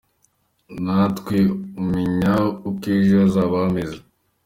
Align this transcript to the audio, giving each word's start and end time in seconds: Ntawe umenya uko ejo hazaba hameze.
Ntawe 0.83 1.39
umenya 1.81 2.33
uko 2.69 2.85
ejo 2.95 3.13
hazaba 3.21 3.55
hameze. 3.63 3.99